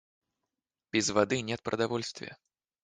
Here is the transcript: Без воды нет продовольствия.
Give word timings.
Без 0.91 1.11
воды 1.11 1.41
нет 1.41 1.61
продовольствия. 1.61 2.35